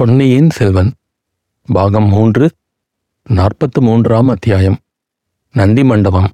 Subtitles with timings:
[0.00, 0.92] பொன்னியின் செல்வன்
[1.66, 2.50] பாகம் மூன்று
[3.22, 4.78] நாற்பத்து மூன்றாம் அத்தியாயம்
[5.52, 6.30] நந்தி மண்டபம்.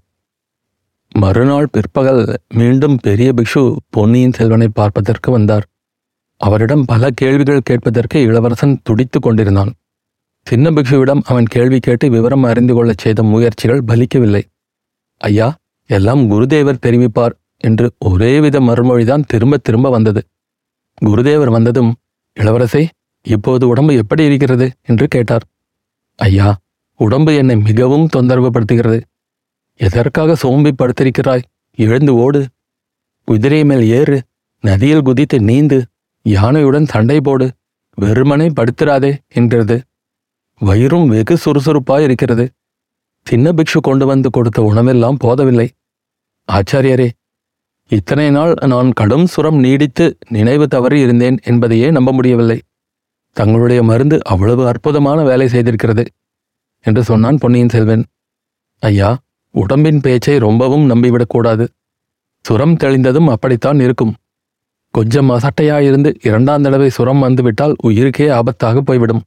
[1.18, 5.66] மறுநாள் பிற்பகல் மீண்டும் பெரிய பிக்ஷு பொன்னியின் செல்வனை பார்ப்பதற்கு வந்தார்.
[6.36, 9.72] அவரிடம் பல கேள்விகள் கேட்பதற்கு இளவரசன் துடித்துக் கொண்டிருந்தான்.
[10.42, 14.42] சின்ன பிக்ஷுவிடம் அவன் கேள்வி கேட்டு விவரம் அறிந்து கொள்ளச் செய்த முயற்சிகள் பலிக்கவில்லை.
[15.16, 15.54] ஐயா
[15.86, 20.26] எல்லாம் குருதேவர் தெரிவிப்பார் என்று ஒரேவித மறுமொழிதான் திரும்ப திரும்ப வந்தது.
[21.04, 21.94] குருதேவர் வந்ததும்
[22.40, 22.88] இளவரசே
[23.26, 24.66] இப்போது உடம்பு எப்படி இருக்கிறது?
[24.82, 25.44] என்று கேட்டார்.
[26.16, 26.48] ஐயா
[26.96, 29.00] உடம்பு என்னை மிகவும் தொந்தரவு படுத்துகிறது
[29.80, 31.42] எதற்காக சோம்பி படுத்திருக்கிறாய்
[31.76, 32.42] எழுந்து ஓடு.
[33.24, 34.22] குதிரை மேல் ஏறு.
[34.60, 35.78] நதியில் குதித்து நீந்து.
[36.24, 37.46] யானையுடன் சண்டை போடு.
[37.94, 39.76] வெறுமனே படுத்திராதே என்கிறது
[40.60, 42.44] வயிறும் வெகு சுறுசுறுப்பாய் இருக்கிறது.
[43.24, 45.68] சின்ன பிக்ஷு கொண்டு வந்து கொடுத்த உணவெல்லாம் போதவில்லை.
[46.48, 47.08] ஆச்சாரியரே
[47.88, 52.58] இத்தனை நாள் நான் கடும் சுரம் நீடித்து நினைவு தவறி இருந்தேன் என்பதையே நம்ப முடியவில்லை.
[53.36, 56.04] தங்களுடைய மருந்து அவ்வளவு அற்புதமான வேலை செய்திருக்கிறது
[56.84, 58.04] என்று சொன்னான் பொன்னியின் செல்வன்.
[58.82, 59.10] ஐயா
[59.54, 61.64] உடம்பின் பேச்சை ரொம்பவும் நம்பிவிடக்கூடாது.
[62.44, 64.14] சுரம் தெளிந்ததும் அப்படித்தான் இருக்கும்.
[64.94, 69.22] கொஞ்சம் அசட்டையாயிருந்து இரண்டாம் தடவை சுரம் வந்துவிட்டால் உயிருக்கே ஆபத்தாக போய்விடும்.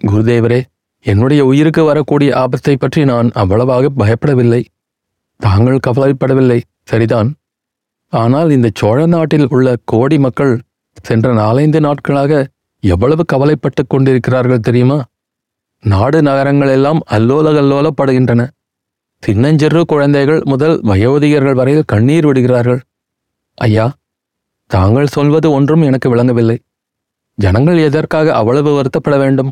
[0.00, 0.60] குருதேவரே
[1.06, 4.62] என்னுடைய உயிருக்கு வரக்கூடிய ஆபத்தை பற்றி நான் அவ்வளவாக பயப்படவில்லை.
[5.40, 6.58] தாங்கள் கவலைப்படவில்லை
[6.90, 7.30] சரிதான்.
[8.12, 10.54] ஆனால் இந்த சோழ நாட்டில் உள்ள கோடி மக்கள்
[11.02, 12.32] சென்ற நாலைந்து நாட்களாக
[12.80, 15.04] எவ்வளவு கவலைப்பட்டுக் கொண்டிருக்கிறார்கள் தெரியுமா?
[15.84, 18.48] நாடு நகரங்கள் எல்லாம் அல்லோல கல்லோலப்படுகின்றன
[19.22, 22.80] சின்னஞ்சிறு குழந்தைகள் முதல் வயோதிகர்கள் வரையில் கண்ணீர் விடுகிறார்கள்.
[23.54, 23.86] ஐயா
[24.66, 26.56] தாங்கள் சொல்வது ஒன்றும் எனக்கு விளங்கவில்லை.
[27.34, 29.50] ஜனங்கள் எதற்காக அவ்வளவு வருத்தப்பட வேண்டும்?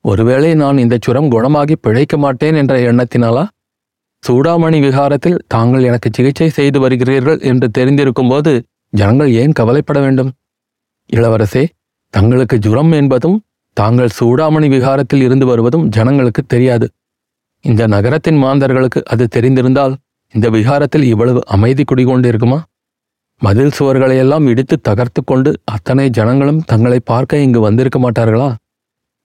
[0.00, 3.44] ஒருவேளை நான் இந்த சுரம் குணமாகி பிழைக்க மாட்டேன் என்ற எண்ணத்தினாலா?
[4.28, 10.32] சூடாமணி விகாரத்தில் தாங்கள் எனக்கு சிகிச்சை செய்து வருகிறீர்கள் என்று தெரிந்திருக்கும் போது ஜனங்கள் ஏன் கவலைப்பட வேண்டும்?
[11.12, 11.64] இளவரசே
[12.12, 13.38] தங்களுக்கு ஜுரம் என்பதும்
[13.76, 16.86] தாங்கள் சூடாமணி விகாரத்தில் இருந்து வருவதும் ஜனங்களுக்கு தெரியாது.
[17.64, 19.94] இந்த நகரத்தின் மாந்தர்களுக்கு அது தெரிந்திருந்தால்
[20.34, 22.58] இந்த விகாரத்தில் இவ்வளவு அமைதி குடிகொண்டிருக்குமா?
[23.42, 28.50] மதில் சுவர்களையெல்லாம் இடித்து தகர்த்து கொண்டு அத்தனை ஜனங்களும் தங்களை பார்க்க இங்கு வந்திருக்க மாட்டார்களா?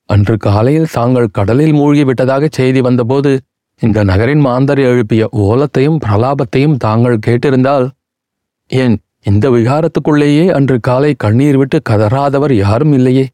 [0.09, 3.31] அன்று காலையில் தாங்கள் கடலில் மூழ்கி விட்டதாக செய்தி வந்தபோது
[3.81, 7.85] இந்த நகரின் மாந்தர் எழுப்பிய ஓலத்தையும் பிரலாபத்தையும் தாங்கள் கேட்டிருந்தால்
[8.69, 8.95] ஏன்
[9.27, 13.27] இந்த விகாரத்துக்குள்ளேயே அன்று காலை கண்ணீர் விட்டு கதறாதவர் யாரும் இல்லையே.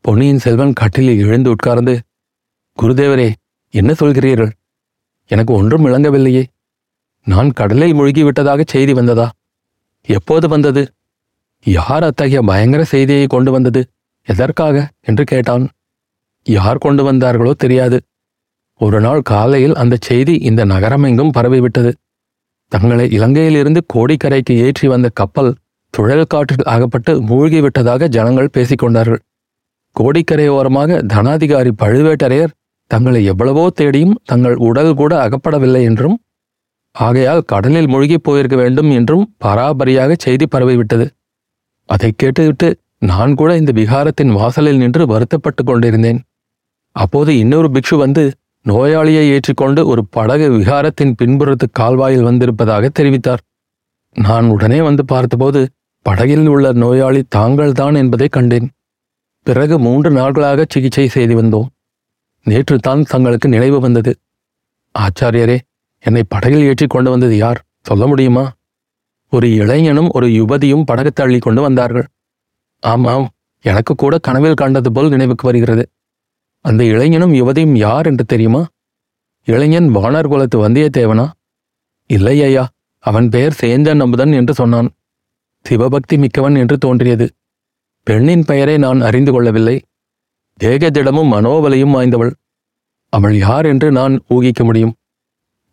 [0.00, 1.94] பொன்னியின் செல்வன் கட்டிலில் எழுந்து உட்கார்ந்து
[2.82, 3.32] குருதேவரே
[3.70, 4.50] என்ன சொல்கிறீர்கள்?
[5.30, 6.44] எனக்கு ஒன்றும் விளங்கவில்லையே.
[7.24, 9.30] நான் கடலில் மூழ்கிவிட்டதாக செய்தி வந்ததா?
[10.08, 10.82] எப்போது வந்தது?
[11.66, 13.88] யார் அத்தகைய பயங்கர செய்தியை கொண்டு வந்தது?
[14.28, 14.90] எதற்காக?
[15.00, 15.68] என்று கேட்டான்.
[16.46, 17.98] யார் கொண்டு வந்தார்களோ தெரியாது.
[18.80, 21.92] ஒரு நாள் காலையில் அந்த செய்தி இந்த நகரமெங்கும் பரவிவிட்டது.
[22.72, 25.50] தங்களை இலங்கையிலிருந்து கோடிக்கரைக்கு ஏற்றி வந்த கப்பல்
[25.94, 29.20] சுழல் காற்றில் அகப்பட்டு மூழ்கிவிட்டதாக ஜனங்கள் பேசிக்கொண்டார்கள்.
[29.96, 32.54] கோடிக்கரையோரமாக தனாதிகாரி பழுவேட்டரையர்
[32.90, 36.16] தங்களை எவ்வளவோ தேடியும் தங்கள் உடல் கூட அகப்படவில்லை என்றும்
[36.96, 41.06] ஆகையால் கடலில் மூழ்கி போயிருக்க வேண்டும் என்றும் பராபரியாக செய்தி பரவிவிட்டது
[41.88, 42.68] அதை கேட்டுவிட்டு
[43.10, 46.20] நான் கூட இந்த விகாரத்தின் வாசலில் நின்று வருத்தப்பட்டு கொண்டிருந்தேன்.
[46.96, 48.22] அப்போது இன்னொரு பிக்ஷு வந்து
[48.68, 53.42] நோயாளியை ஏற்றிக்கொண்டு ஒரு படகு விகாரத்தின் பின்புறத்து கால்வாயில் வந்திருப்பதாக தெரிவித்தார்.
[54.14, 55.68] நான் உடனே வந்து பார்த்தபோது
[56.02, 58.68] படகில் உள்ள நோயாளி தாங்கள்தான் என்பதை கண்டேன்.
[59.42, 61.66] பிறகு மூன்று நாட்களாக சிகிச்சை செய்து வந்தோம்.
[62.42, 64.18] நேற்று தான் தங்களுக்கு நினைவு வந்தது.
[64.94, 65.58] ஆச்சாரியரே
[65.98, 67.60] என்னை படகில் ஏற்றி கொண்டு வந்தது யார்?
[67.82, 68.52] சொல்ல முடியுமா?
[69.32, 72.06] ஒரு இளைஞனும் ஒரு யுவதியும் படகு தள்ளி கொண்டு வந்தார்கள்.
[72.82, 73.28] ஆமாம்
[73.60, 75.84] எனக்கு கூட கனவில் கண்டது போல் நினைவுக்கு வருகிறது.
[76.66, 78.66] அந்த இளைஞனும் யுவதியும் யார் என்று தெரியுமா?
[79.48, 81.26] இளைஞன் வானர் குலத்து வந்தியத்தேவனா?
[82.10, 82.64] இல்லை ஐயா
[82.98, 84.88] அவன் பெயர் சேந்தன் நம்புதன் என்று சொன்னான்.
[85.64, 87.26] சிவபக்தி மிக்கவன் என்று தோன்றியது.
[88.06, 89.76] பெண்ணின் பெயரை நான் அறிந்து கொள்ளவில்லை.
[90.60, 92.32] தேகதிடமும் மனோவலையும் வாய்ந்தவள்.
[93.12, 94.94] அவள் யார் என்று நான் ஊகிக்க முடியும்.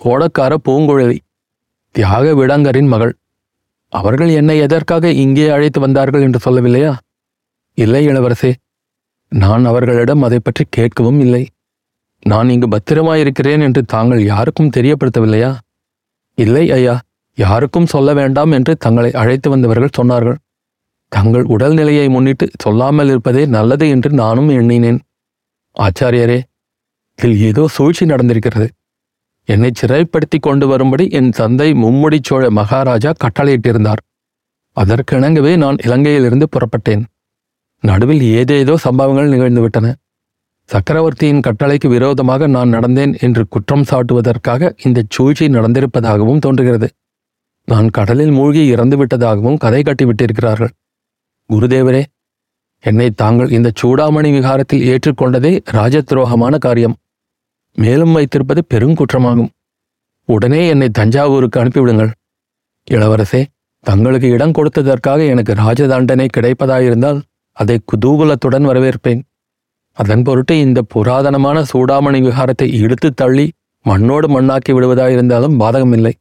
[0.01, 1.17] கோடக்கார பூங்குழலி
[1.95, 3.13] தியாக விடங்கரின் மகள்.
[3.93, 6.93] அவர்கள் என்னை எதற்காக இங்கே அழைத்து வந்தார்கள் என்று சொல்லவில்லையா?
[7.77, 8.51] இல்லை இளவரசே
[9.33, 11.47] நான் அவர்களிடம் அதை பற்றி கேட்கவும் இல்லை.
[12.25, 15.57] நான் இங்கு பத்திரமாயிருக்கிறேன் என்று தாங்கள் யாருக்கும் தெரியப்படுத்தவில்லையா?
[16.37, 16.99] இல்லை ஐயா.
[17.37, 20.35] யாருக்கும் சொல்ல வேண்டாம் என்று தங்களை அழைத்து வந்தவர்கள் சொன்னார்கள்.
[21.07, 24.99] தங்கள் உடல்நிலையை முன்னிட்டு சொல்லாமல் இருப்பதே நல்லது என்று நானும் எண்ணினேன்.
[25.77, 26.39] ஆச்சாரியரே
[27.19, 28.67] இதில் ஏதோ சூழ்ச்சி நடந்திருக்கிறது.
[29.45, 34.01] என்னை சிறைப்படுத்தி கொண்டு வரும்படி என் தந்தை மும்முடிச்சோழ மகாராஜா கட்டளையிட்டிருந்தார்.
[34.77, 37.03] அதற்கிணங்கவே நான் இலங்கையிலிருந்து புறப்பட்டேன்.
[37.83, 39.87] நடுவில் ஏதேதோ சம்பவங்கள் நிகழ்ந்துவிட்டன.
[40.69, 46.87] சக்கரவர்த்தியின் கட்டளைக்கு விரோதமாக நான் நடந்தேன் என்று குற்றம் சாட்டுவதற்காக இந்த சூழ்ச்சி நடந்திருப்பதாகவும் தோன்றுகிறது.
[47.67, 50.71] நான் கடலில் மூழ்கி இறந்து விட்டதாகவும் கதை கட்டிவிட்டிருக்கிறார்கள்.
[51.49, 52.03] குருதேவரே
[52.83, 56.95] என்னை தாங்கள் இந்த சூடாமணி விகாரத்தில் ஏற்றுக்கொண்டதே ராஜ துரோகமான காரியம்.
[57.77, 59.51] மேலும் வைத்திருப்பது பெருங்குற்றமாகும்
[60.29, 62.11] உடனே என்னை தஞ்சாவூருக்கு அனுப்பிவிடுங்கள்.
[62.87, 63.41] இளவரசே
[63.85, 67.19] தங்களுக்கு இடம் கொடுத்ததற்காக எனக்கு ராஜ தண்டனை கிடைப்பதாயிருந்தால்
[67.53, 69.21] அதை குதூகலத்துடன் வரவேற்பேன்.
[69.91, 73.51] அதன் பொருட்டு இந்த புராதனமான சூடாமணி விகாரத்தை இழுத்து தள்ளி
[73.83, 76.11] மண்ணோடு மண்ணாக்கி விடுவதாயிருந்தாலும் பாதகமில்லை.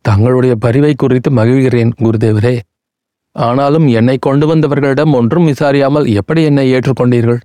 [0.00, 2.60] தங்களுடைய பரிவை குறித்து மகிழ்கிறேன் குருதேவரே.
[3.32, 7.40] ஆனாலும் என்னை கொண்டு வந்தவர்களிடம் ஒன்றும் விசாரியாமல் எப்படி என்னை ஏற்றுக்கொண்டீர்கள்?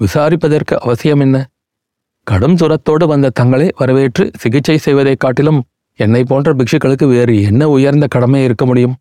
[0.00, 1.50] விசாரிப்பதற்கு அவசியம் என்ன?
[2.22, 5.64] கடும் சுரத்தோடு வந்த தங்களை வரவேற்று சிகிச்சை செய்வதைக் காட்டிலும்
[5.96, 8.96] என்னை போன்ற பிக்ஷுக்களுக்கு வேறு என்ன உயர்ந்த கடமை இருக்க முடியும்?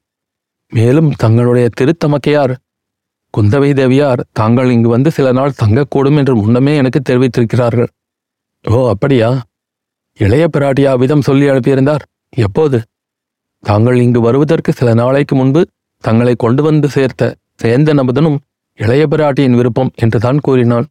[0.69, 2.55] மேலும் தங்களுடைய திருத்தமக்கையார்
[3.37, 7.87] குந்தவை தேவியார் தாங்கள் இங்கு வந்து சில நாள் தங்கக்கூடும் என்று முன்னமே எனக்கு தெரிவித்திருக்கிறார்கள்.
[8.69, 9.41] ஓ அப்படியா?
[10.17, 12.03] இளைய பிராட்டியா விதம் சொல்லி அனுப்பியிருந்தார்.
[12.29, 12.81] எப்போது?
[13.59, 15.67] தாங்கள் இங்கு வருவதற்கு சில நாளைக்கு முன்பு
[15.99, 18.37] தங்களை கொண்டு வந்து சேர்த்த சேந்த நபதனும்
[18.75, 20.87] இளைய பிராட்டியின் விருப்பம் என்றுதான் கூறினான்.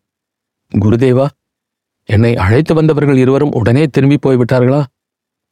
[0.73, 1.27] குருதேவா
[2.09, 4.85] என்னை அழைத்து வந்தவர்கள் இருவரும் உடனே திரும்பி போய்விட்டார்களா?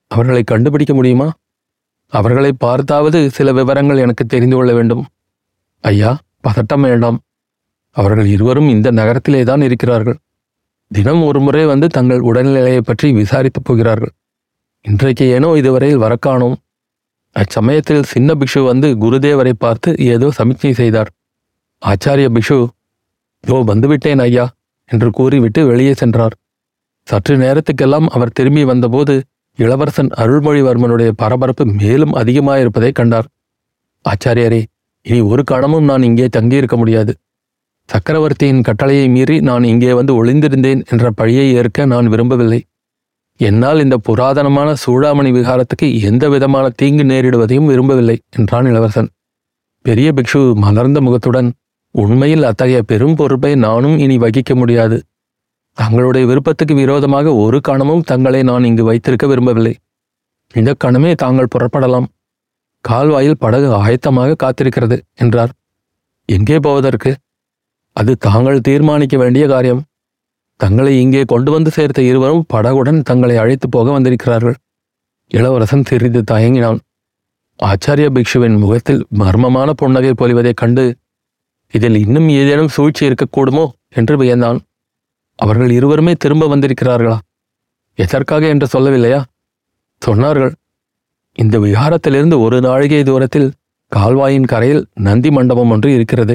[0.06, 1.32] அவர்களை கண்டுபிடிக்க முடியுமா?
[2.12, 5.06] அவர்களை பார்த்தாவது சில விவரங்கள் எனக்கு தெரிந்து கொள்ள வேண்டும்.
[5.80, 6.18] ஐயா
[6.48, 7.18] பதட்டம் வேண்டாம்
[7.96, 10.18] அவர்கள் இருவரும் இந்த நகரத்திலே தான் இருக்கிறார்கள்.
[10.90, 14.12] தினம் ஒரு முறை வந்து தங்கள் உடல்நிலையை பற்றி விசாரித்துப் போகிறார்கள்.
[14.84, 16.56] இன்றைக்கு ஏனோ இதுவரையில் வரக்கானோம்
[17.36, 21.10] அச்சமயத்தில் சின்ன பிக்ஷு வந்து குருதேவரை பார்த்து ஏதோ சமிக்ஞை செய்தார்.
[21.82, 22.58] ஆச்சாரிய பிக்ஷு
[23.44, 24.44] யோ வந்துவிட்டேன் ஐயா
[24.90, 26.34] என்று கூறிவிட்டு வெளியே சென்றார்.
[27.08, 29.14] சற்று நேரத்துக்கெல்லாம் அவர் திரும்பி வந்தபோது
[29.58, 33.28] இளவரசன் அருள்மொழிவர்மனுடைய பரபரப்பு மேலும் அதிகமாயிருப்பதை கண்டார்.
[34.04, 34.60] ஆச்சாரியரே
[35.06, 37.12] இனி ஒரு கணமும் நான் இங்கே தங்கியிருக்க முடியாது.
[37.88, 42.60] சக்கரவர்த்தியின் கட்டளையை மீறி நான் இங்கே வந்து ஒளிந்திருந்தேன் என்ற பழியை ஏற்க நான் விரும்பவில்லை.
[43.36, 49.10] என்னால் இந்த புராதனமான சூடாமணி விகாரத்துக்கு எந்த விதமான தீங்கு நேரிடுவதையும் விரும்பவில்லை என்றான் இளவரசன்.
[49.84, 51.48] பெரிய பிக்ஷு மலர்ந்த முகத்துடன்
[51.94, 54.98] உண்மையில் அத்தகைய பெரும் பொறுப்பை நானும் இனி வகிக்க முடியாது.
[55.78, 59.74] தங்களுடைய விருப்பத்துக்கு விரோதமாக ஒரு கணமும் தங்களை நான் இங்கு வைத்திருக்க விரும்பவில்லை.
[60.54, 62.08] இந்த கணமே தாங்கள் புறப்படலாம்.
[62.88, 65.52] கால்வாயில் படகு ஆயத்தமாக காத்திருக்கிறது என்றார்.
[66.28, 67.16] எங்கே போவதற்கு?
[67.96, 69.82] அது தாங்கள் தீர்மானிக்க வேண்டிய காரியம்.
[70.56, 74.54] தங்களை இங்கே கொண்டு வந்து சேர்த்த இருவரும் படகுடன் தங்களை அழைத்து போக வந்திருக்கிறார்கள்.
[75.28, 76.78] இளவரசன் சிறிது தயங்கினான்.
[77.62, 80.84] ஆச்சாரிய பிக்ஷுவின் முகத்தில் மர்மமான புன்னகை பொலிவதைக் கண்டு
[81.74, 83.64] இதில் இன்னும் ஏதேனும் சூழ்ச்சி இருக்கக்கூடுமோ?
[83.88, 84.58] என்று வியந்தான்.
[85.38, 87.18] அவர்கள் இருவருமே திரும்ப வந்திருக்கிறார்களா?
[87.94, 88.46] எதற்காக?
[88.46, 89.22] என்று சொல்லவில்லையா?
[90.06, 90.52] சொன்னார்கள்.
[91.38, 93.52] இந்த விகாரத்திலிருந்து ஒரு நாழிகை தூரத்தில்
[93.92, 96.34] கால்வாயின் கரையில் நந்தி மண்டபம் ஒன்று இருக்கிறது.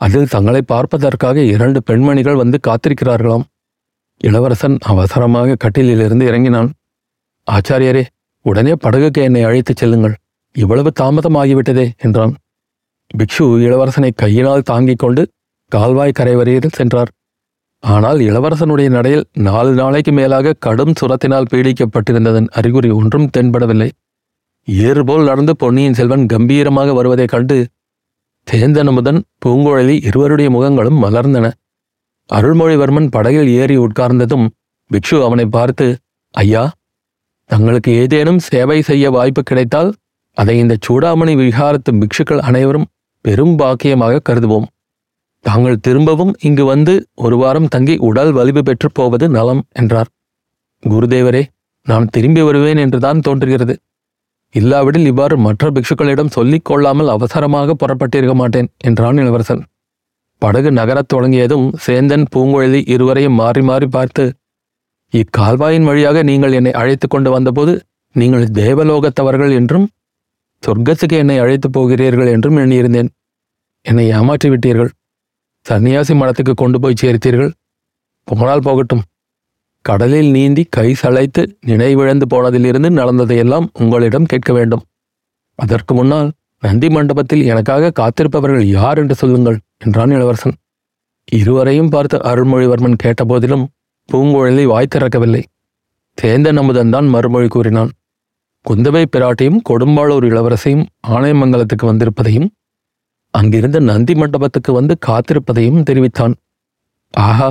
[0.00, 3.44] அதில் தங்களை பார்ப்பதற்காக இரண்டு பெண்மணிகள் வந்து காத்திருக்கிறார்களாம்.
[4.20, 6.70] இளவரசன் அவசரமாக கட்டிலிலிருந்து இறங்கினான்.
[7.50, 8.04] ஆச்சாரியரே
[8.40, 10.14] உடனே படகுக்கு என்னை அழைத்துச் செல்லுங்கள்.
[10.52, 12.34] இவ்வளவு தாமதமாகிவிட்டதே என்றான்.
[13.18, 15.22] பிக்ஷு இளவரசனை கையினால் தாங்கிக் கொண்டு
[15.72, 17.10] கால்வாய் கரை வரையில் சென்றார்.
[17.78, 23.88] ஆனால் இளவரசனுடைய நடையில் நாலு நாளைக்கு மேலாக கடும் சுரத்தினால் பீடிக்கப்பட்டிருந்ததன் அறிகுறி ஒன்றும் தென்படவில்லை.
[24.68, 27.56] ஏறுபோல் நடந்து பொன்னியின் செல்வன் கம்பீரமாக வருவதைக் கண்டு
[28.46, 31.46] தேந்தனமுதன் பூங்குழலி இருவருடைய முகங்களும் மலர்ந்தன.
[32.30, 34.46] அருள்மொழிவர்மன் படகில் ஏறி உட்கார்ந்ததும்
[34.90, 35.86] பிக்ஷு அவனை பார்த்து
[36.34, 36.64] ஐயா
[37.50, 39.90] தங்களுக்கு ஏதேனும் சேவை செய்ய வாய்ப்பு கிடைத்தால்
[40.36, 42.88] அதை இந்த சூடாமணி விகாரத்து பிக்ஷுக்கள் அனைவரும்
[43.24, 44.66] பெரும் பாக்கியமாக கருதுவோம்.
[45.44, 50.10] தாங்கள் திரும்பவும் இங்கு வந்து ஒரு வாரம் தங்கி உடல் வலிவு பெற்று போவது நலம் என்றார்.
[50.82, 51.42] குருதேவரே
[51.86, 53.74] நான் திரும்பி வருவேன் என்றுதான் தோன்றுகிறது.
[54.58, 59.62] இல்லாவிடில் இவ்வாறு மற்ற பிக்ஷுக்களிடம் சொல்லிக் கொள்ளாமல் அவசரமாக புறப்பட்டிருக்க மாட்டேன் என்றான் இளவரசன்.
[60.42, 64.24] படகு நகரத் தொடங்கியதும் சேந்தன் பூங்குழலி இருவரையும் மாறி மாறி பார்த்து
[65.12, 67.74] இக்கால்வாயின் வழியாக நீங்கள் என்னை அழைத்து கொண்டு வந்தபோது
[68.14, 69.86] நீங்கள் தேவலோகத்தவர்கள் என்றும்
[70.62, 73.10] சொர்க்கத்துக்கு என்னை அழைத்து போகிறீர்கள் என்றும் எண்ணியிருந்தேன்.
[73.86, 74.90] என்னை ஏமாற்றி விட்டீர்கள்
[75.66, 77.50] சன்னியாசி மடத்துக்கு கொண்டு போய் சேர்த்தீர்கள்.
[78.28, 79.02] போனால் போகட்டும்.
[79.88, 84.82] கடலில் நீந்தி கை சளைத்து நினைவிழந்து போனதிலிருந்து நடந்ததையெல்லாம் உங்களிடம் கேட்க வேண்டும்.
[85.58, 86.28] அதற்கு முன்னால்
[86.62, 90.56] நந்தி மண்டபத்தில் எனக்காக காத்திருப்பவர்கள் யார் என்று சொல்லுங்கள் என்றான் இளவரசன்.
[91.38, 93.64] இருவரையும் பார்த்து அருள்மொழிவர்மன் கேட்டபோதிலும்
[94.08, 95.42] பூங்குழலி வாய் திறக்கவில்லை.
[96.18, 97.90] சேந்தன் அமுதன் தான் மறுமொழி கூறினான்.
[98.66, 102.48] குந்தவை பிராட்டியும் கொடும்பாளூர் இளவரசையும் ஆணையமங்கலத்துக்கு வந்திருப்பதையும்
[103.34, 106.34] அங்கிருந்த நந்தி மண்டபத்துக்கு வந்து காத்திருப்பதையும் தெரிவித்தான்.
[107.14, 107.48] ஆஹா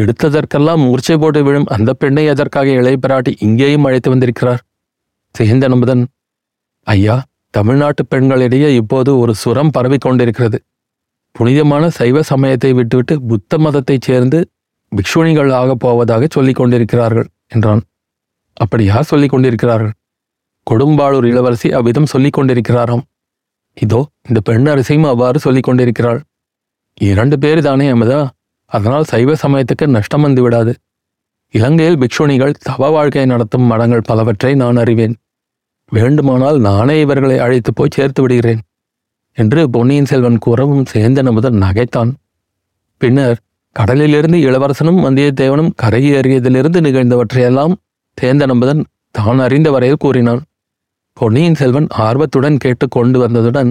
[0.00, 4.60] எடுத்ததற்கெல்லாம் மூர்ச்சை போட்டு விழும் அந்த பெண்ணை எதற்காக இளைய பிராட்டி இங்கேயும் அழைத்து வந்திருக்கிறார்?
[5.34, 6.04] சேந்த அமுதன்
[6.82, 10.58] ஐயா தமிழ்நாட்டு பெண்களிடையே இப்போது ஒரு சுரம் பரவிக் கொண்டிருக்கிறது.
[11.32, 14.48] புனிதமான சைவ சமயத்தை விட்டுவிட்டு புத்த மதத்தைச் சேர்ந்து
[14.92, 17.82] பிக்ஷுணிகள் ஆகப் போவதாக சொல்லிக் கொண்டிருக்கிறார்கள் என்றான்.
[18.52, 19.94] அப்படி யார் சொல்லிக் கொண்டிருக்கிறார்கள்.
[20.70, 23.04] கொடும்பாளூர் இளவரசி அவ்விதம் சொல்லிக் கொண்டிருக்கிறாராம்.
[23.74, 26.20] இதோ இந்த பெண் அரசியும் அவ்வாறு சொல்லிக் கொண்டிருக்கிறாள்.
[27.00, 28.20] இரண்டு பேர் தானே அமுதா?
[28.72, 30.72] அதனால் சைவ சமயத்துக்கு நஷ்டம் வந்து விடாது.
[31.54, 35.14] இலங்கையில் பிக்ஷுணிகள் தவ வாழ்க்கை நடத்தும் மடங்கள் பலவற்றை நான் அறிவேன்.
[35.92, 38.62] வேண்டுமானால் நானே இவர்களை அழைத்து போய் சேர்த்து விடுகிறேன்
[39.38, 42.10] என்று பொன்னியின் செல்வன் கூறவும் சேந்தன் அமுதன் நகைத்தான்.
[43.00, 43.38] பின்னர்
[43.76, 47.74] கடலிலிருந்து இளவரசனும் வந்தியத்தேவனும் கரையேறியதிலிருந்து நிகழ்ந்தவற்றையெல்லாம்
[48.18, 50.40] சேந்தன் அமுதன் தான் அறிந்த வரையில் கூறினான்.
[51.16, 53.70] பொன்னியின் செல்வன் ஆர்வத்துடன் கேட்டு கொண்டு வந்ததுடன்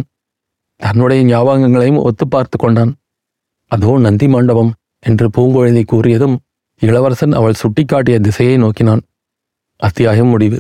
[0.82, 2.92] தன்னுடைய ஞாபகங்களையும் ஒத்து பார்த்து கொண்டான்.
[3.72, 4.72] அதோ நந்தி மண்டபம்
[5.08, 6.36] என்று பூங்குழலி கூறியதும்
[6.82, 9.02] இளவரசன் அவள் சுட்டிக்காட்டிய திசையை நோக்கினான்.
[9.80, 10.58] அத்தியாயம் முடிவு.